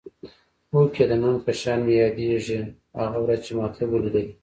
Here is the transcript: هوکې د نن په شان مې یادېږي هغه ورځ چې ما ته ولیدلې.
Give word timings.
هوکې 0.73 1.03
د 1.09 1.13
نن 1.21 1.35
په 1.45 1.51
شان 1.61 1.79
مې 1.85 1.93
یادېږي 2.03 2.59
هغه 3.01 3.17
ورځ 3.21 3.39
چې 3.45 3.51
ما 3.57 3.65
ته 3.75 3.83
ولیدلې. 3.91 4.23